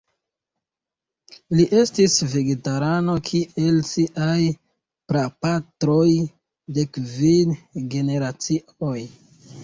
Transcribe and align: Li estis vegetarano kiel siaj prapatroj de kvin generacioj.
Li 1.57 1.63
estis 1.79 2.13
vegetarano 2.29 3.13
kiel 3.27 3.77
siaj 3.89 4.39
prapatroj 5.13 6.07
de 6.79 6.85
kvin 6.97 7.53
generacioj. 7.97 8.97